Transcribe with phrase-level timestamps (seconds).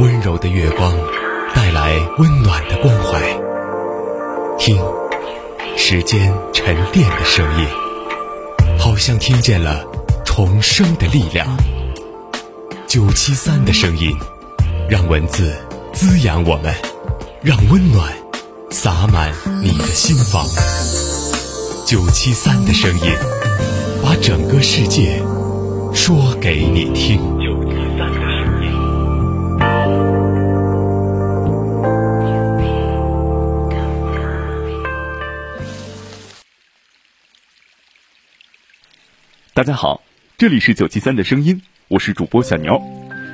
[0.00, 0.92] 温柔的月光
[1.54, 3.22] 带来温暖的关怀，
[4.58, 4.76] 听
[5.76, 7.68] 时间沉淀的声音，
[8.76, 9.84] 好像听见了
[10.24, 11.46] 重生的力量。
[12.88, 14.10] 九七三的声音，
[14.90, 15.54] 让文字
[15.92, 16.74] 滋养我们，
[17.40, 18.12] 让温暖
[18.70, 20.44] 洒满你的心房。
[21.86, 23.12] 九七三的声音，
[24.02, 25.22] 把整个世界
[26.00, 27.18] 说给你听。
[39.52, 40.00] 大家好，
[40.38, 42.80] 这里是九七三的声音，我是主播小牛。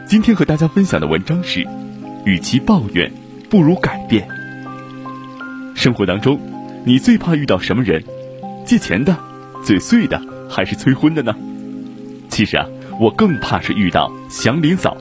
[0.09, 1.69] 今天和大家分享的文章是：
[2.25, 3.13] 与其抱怨，
[3.51, 4.27] 不如改变。
[5.77, 6.41] 生活当中，
[6.87, 8.03] 你最怕遇到什么人？
[8.65, 9.17] 借钱的、
[9.63, 11.37] 嘴碎的，还是催婚的呢？
[12.35, 12.67] 其实啊，
[13.01, 14.97] 我更怕是遇到祥林嫂，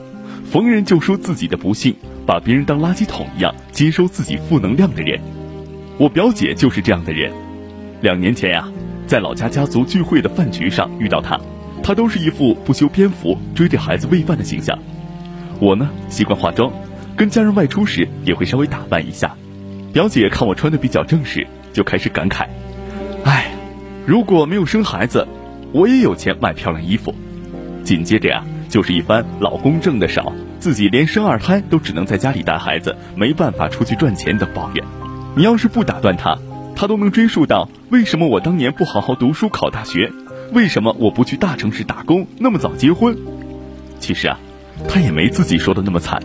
[0.48, 1.92] 逢人就说自己的不幸，
[2.24, 5.20] 把别人当垃圾桶一样接收自己负能量的人。
[5.98, 7.32] 我表姐就是这样的人。
[8.02, 8.68] 两年前呀。
[9.06, 11.38] 在老家家族聚会的饭局上遇到她，
[11.82, 14.78] 她都是一副不修边幅追着孩子喂饭的形象。
[15.60, 16.72] 我呢习惯化妆，
[17.14, 19.36] 跟家人外出时也会稍微打扮一下。
[19.92, 22.46] 表姐看我穿的比较正式，就开始感慨
[23.26, 23.50] ：“哎，
[24.06, 25.28] 如果没有生孩子，
[25.72, 27.14] 我也有钱买漂亮衣服。”
[27.84, 34.84] 紧接着呀，就是一番老公挣的少，自己连生二胎都只能在家里带孩子，没办法出去赚钱的抱怨。
[35.36, 36.36] 你要是不打断他。
[36.76, 40.10] 他都能追溯到为什么我当年不好好读书考大学，
[40.52, 43.16] 为什么我不去大城市打工，那么早结婚？
[44.00, 44.36] 其实啊，
[44.88, 46.20] 他也没自己说的那么惨。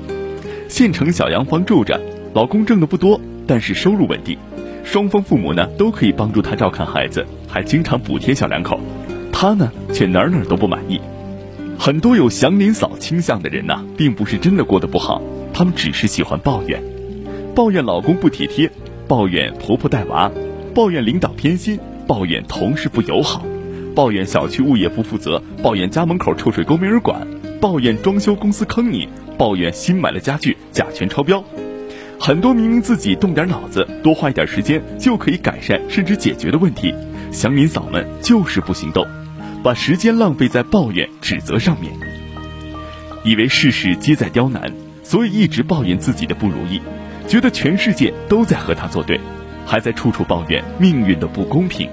[0.68, 2.02] 县城小洋房住着，
[2.34, 4.40] 老公挣的不多，但是收入稳定，
[4.84, 8.80] 双方父母呢都可以帮助他照看孩子，还经常补贴小两口。
[9.32, 11.00] 他呢却哪哪都不满意。
[11.82, 15.22] 很多有祥林嫂倾向的人呐，并不是真的过得不好，
[15.54, 16.84] 他们只是喜欢抱怨，
[17.56, 18.70] 抱怨老公不体贴。
[19.08, 20.30] 抱怨婆婆带娃，
[20.76, 23.46] 抱怨领导偏心，抱怨同事不友好，
[23.96, 27.26] 抱怨小区物业不负责，抱怨家门口臭水沟没人管，
[27.62, 31.42] 抱怨装修公司坑你，抱怨新买了家具甲醛超标。
[32.20, 36.94] 很多明明自己动点脑子，多花一点时间就可以改善甚至解决的问题，
[37.32, 39.08] 祥林嫂们就是不行动，
[39.62, 41.92] 把时间浪费在抱怨指责上面，
[43.24, 44.72] 以为事事皆在刁难，
[45.04, 46.82] 所以一直抱怨自己的不如意。
[47.28, 49.20] 觉得全世界都在和他作对，
[49.66, 51.90] 还在处处抱怨命运的不公平，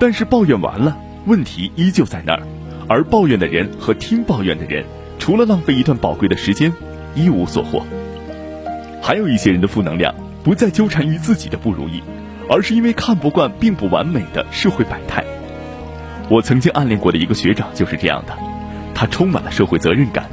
[0.00, 0.96] 但是抱怨完了，
[1.26, 2.42] 问题依旧在那儿，
[2.88, 4.82] 而抱怨的人和听抱怨的人，
[5.18, 6.72] 除了浪费一段宝贵的时间，
[7.14, 7.84] 一无所获。
[9.02, 12.02] 还有一些人的负能量，不再纠缠于自己的不如意，
[12.48, 15.22] 而是因为看不惯并不完美的社会百态。
[16.32, 18.34] 我曾经暗恋过的一个学长就是这样的，
[18.94, 20.30] 他充满了社会责任感，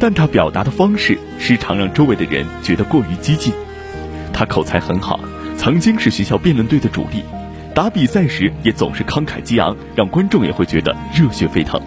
[0.00, 3.52] 但他表达的方式时常让周围的人觉得过于激进。
[4.32, 5.20] 他口才很好，
[5.56, 7.22] 曾经是学校辩论队的主力，
[7.76, 11.80] 打比赛时也总是慷慨激昂，让观众也会觉得热血沸腾。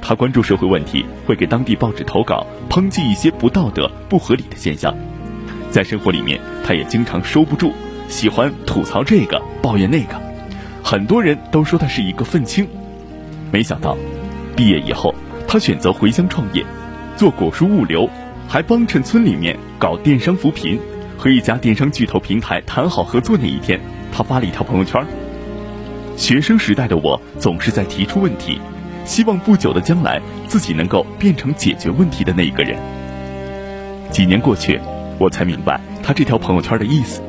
[0.00, 4.94] 他关注社会问题，会给当地报纸投稿，抨击一些不道德、不合理的现象。
[5.72, 7.72] 在生活里面，他也经常收不住，
[8.06, 10.25] 喜欢吐槽这个，抱怨那个。
[10.88, 12.64] 很多人都说他是一个愤青，
[13.50, 13.96] 没想到，
[14.54, 15.12] 毕业以后，
[15.48, 16.64] 他选择回乡创业，
[17.16, 18.08] 做果蔬物流，
[18.46, 20.78] 还帮衬村里面搞电商扶贫。
[21.18, 23.80] 和一家电商巨头平台谈好合作那一天，
[24.12, 25.04] 他发了一条朋友圈
[26.16, 28.60] ：“学生时代的我总是在提出问题，
[29.04, 32.78] 希望不久的将来自己能够变成解决问题的那一个人。”
[34.12, 34.80] 几年过去，
[35.18, 37.20] 我才明白他这条朋友圈的意思，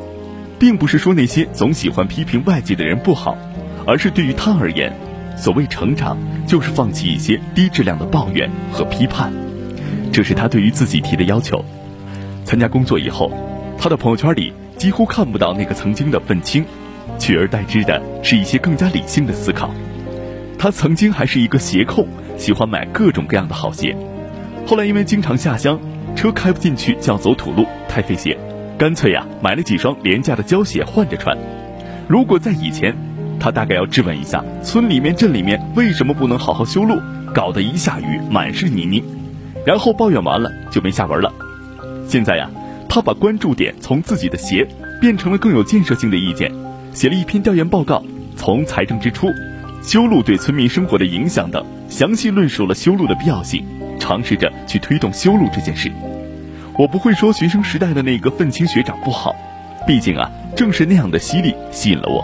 [0.60, 3.38] 并不是说那些总喜欢批评外界的人不好，
[3.86, 4.92] 而是对于他而言，
[5.38, 9.32] 所谓成长就是放弃一些低质量的抱怨和批判，
[10.12, 11.64] 这是他对于自己提的要求。
[12.46, 13.32] 参加工作以后。
[13.80, 16.66] 他的朋友圈里几乎看不到那个曾经的愤青，
[17.20, 19.72] 取而代之的是一些更加理性的思考。
[20.58, 22.08] 他曾经还是一个鞋控，
[22.40, 23.96] 喜欢买各种各样的好鞋。
[24.66, 25.80] 后来因为经常下乡，
[26.16, 28.36] 车开不进去，叫走土路，太费鞋，
[28.78, 31.38] 干脆呀买了几双廉价的胶鞋换着穿。
[32.08, 32.96] 如果在以前，
[33.40, 37.00] 他大概要质问一下村里面、镇里面为什么不能好好修路，
[37.34, 39.04] 搞得一下雨满是泥泞，
[39.66, 41.34] 然后抱怨完了就没下文了。
[42.08, 42.50] 现在呀。
[42.90, 44.66] 他把关注点从自己的鞋
[45.02, 46.50] 变成了更有建设性的意见，
[46.94, 48.02] 写了一篇调研报告，
[48.38, 49.28] 从财政支出、
[49.84, 53.64] 修路对村民生活的影响等，详细论述了修路的必要性，
[54.00, 55.92] 尝试着去推动修路这件事。
[56.78, 59.36] 我不会说学生时代的那个愤青学长不好，
[59.88, 62.24] 毕竟啊，正是那样的犀利吸引了我。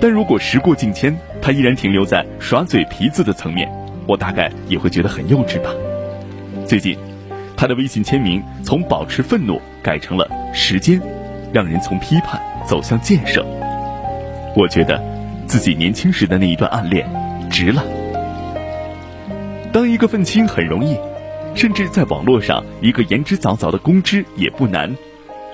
[0.00, 3.70] 但如果时过境迁，他依然停留在耍嘴皮子的层面，
[4.06, 5.70] 我大概也会觉得很幼稚吧。
[6.66, 6.96] 最近，
[7.54, 10.98] 他的微信签名从保持愤怒改成了时间，
[11.52, 13.44] 让人从批判走向建设。
[14.56, 14.98] 我觉得，
[15.46, 17.06] 自己年轻时的那一段暗恋，
[17.50, 17.84] 值了。
[19.70, 20.96] 当一个愤青很容易，
[21.56, 24.94] 甚至在网络上，一个言之凿凿的公知也不难。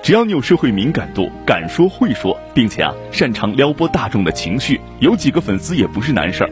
[0.03, 6.49] 只要你有社会敏感度，敢说会说，并且啊擅长撩拨大众的情绪，有几个粉丝也不是难事儿。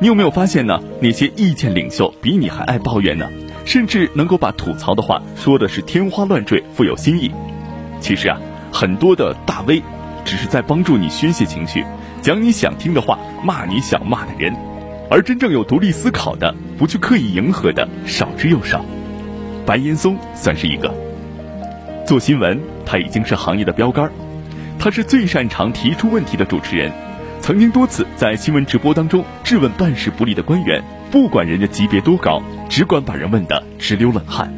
[0.00, 0.80] 你有没有发现呢？
[1.00, 3.28] 那些意见领袖比你还爱抱怨呢，
[3.64, 7.32] 甚至能够把吐槽的话说的是天花乱坠，富有新意。
[7.98, 8.38] 其实啊，
[8.72, 9.82] 很多的大 V，
[10.24, 11.84] 只是在帮助你宣泄情绪，
[12.22, 14.54] 讲你想听的话，骂你想骂的人，
[15.10, 18.84] 而真正有独立思考的，不去刻意迎合的，少之又少。
[19.66, 20.92] 白岩松算是一个。
[22.06, 24.12] 做新闻，他已经是行业的标杆儿
[24.78, 26.92] 他是最擅长提出问题的主持人，
[27.40, 34.52] 曾经多次在新闻直播当中质问办事不力的官员，不管人家级别多高，只管把人问得直流冷汗。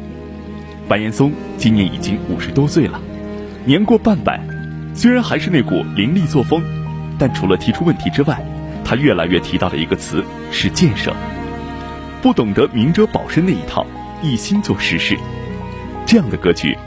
[0.87, 2.99] 白岩松今年已经五十多岁了，
[3.65, 4.41] 年过半百，
[4.93, 6.61] 虽然还是那股凌厉作风，
[7.19, 8.41] 但除了提出问题之外，
[8.87, 11.13] 他越来越提到的一个词是建设，
[12.21, 13.85] 不懂得明哲保身那一套，
[14.23, 15.17] 一心做实事，
[16.05, 16.77] 这样的格局。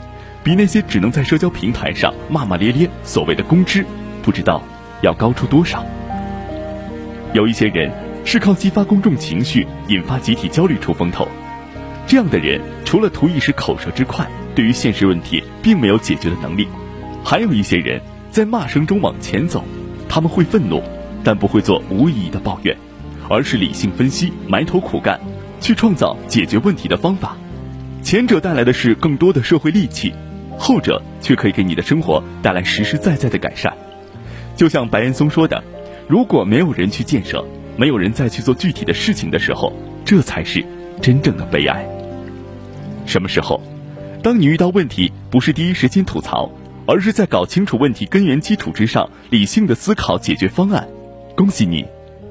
[0.43, 3.85] 比那些只能在社交平台上骂骂咧咧、所谓的公知，
[4.23, 4.63] 不知道
[5.03, 5.85] 要高出多少。
[7.33, 7.91] 有一些人
[8.25, 11.27] 是靠激发公众情绪、引发集体焦虑出风头，
[12.07, 16.67] 这样的人除了图一时口舌之快，对于现实问题并没有解决的能力。
[17.23, 18.01] 还有一些人
[18.31, 19.63] 在骂声中往前走，
[20.09, 20.81] 他们会愤怒，
[21.23, 22.75] 但不会做无意义的抱怨，
[23.29, 25.19] 而是理性分析、埋头苦干，
[25.59, 27.35] 去创造解决问题的方法。
[28.01, 30.13] 前者带来的是更多的社会戾气。
[30.57, 33.73] 后者却可以给你的生活带来实实在在的改善，
[34.55, 35.63] 就像白岩松说的
[36.07, 37.43] ：“如果没有人去建设，
[37.77, 39.73] 没有人再去做具体的事情的时候，
[40.05, 40.63] 这才是
[41.01, 41.83] 真正的悲哀。”
[43.07, 43.59] 什么时候？
[44.21, 46.51] 当你遇到问题，不是第一时间吐槽，
[46.85, 50.87] 而是在搞清楚问题根源基础之上，理性的思考解决方案。
[51.41, 51.83] 恭喜你，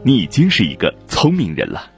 [0.04, 1.90] 你已经是一个聪明人了。